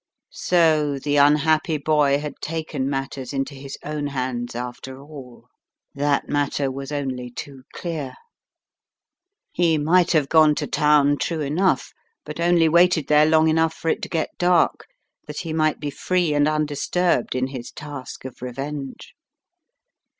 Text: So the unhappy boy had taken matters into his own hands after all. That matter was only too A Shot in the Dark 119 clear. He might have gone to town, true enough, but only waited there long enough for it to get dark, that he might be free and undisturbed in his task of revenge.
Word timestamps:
So 0.31 0.97
the 0.97 1.17
unhappy 1.17 1.77
boy 1.77 2.17
had 2.17 2.33
taken 2.41 2.89
matters 2.89 3.33
into 3.33 3.53
his 3.53 3.77
own 3.85 4.07
hands 4.07 4.55
after 4.55 4.99
all. 4.99 5.45
That 5.93 6.27
matter 6.27 6.71
was 6.71 6.91
only 6.91 7.29
too 7.29 7.61
A 7.75 7.77
Shot 7.77 7.85
in 7.85 7.93
the 7.97 8.03
Dark 8.03 8.15
119 9.53 9.53
clear. 9.53 9.69
He 9.69 9.77
might 9.77 10.11
have 10.13 10.27
gone 10.27 10.55
to 10.55 10.65
town, 10.65 11.17
true 11.19 11.41
enough, 11.41 11.91
but 12.25 12.39
only 12.39 12.67
waited 12.67 13.09
there 13.09 13.27
long 13.27 13.47
enough 13.47 13.75
for 13.75 13.89
it 13.89 14.01
to 14.01 14.09
get 14.09 14.35
dark, 14.39 14.87
that 15.27 15.41
he 15.41 15.53
might 15.53 15.79
be 15.79 15.91
free 15.91 16.33
and 16.33 16.47
undisturbed 16.47 17.35
in 17.35 17.45
his 17.49 17.71
task 17.71 18.25
of 18.25 18.41
revenge. 18.41 19.13